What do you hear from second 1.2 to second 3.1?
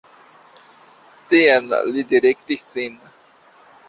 Tien li direktis sin.